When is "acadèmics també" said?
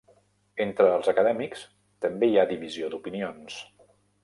1.13-2.31